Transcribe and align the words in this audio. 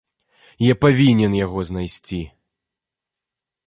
Я 0.71 0.77
павінен 0.85 1.37
яго 1.45 1.59
знайсці. 1.71 2.21